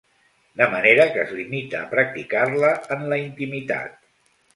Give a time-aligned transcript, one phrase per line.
[0.59, 4.01] De manera que es limita a practicar-la en la intimitat.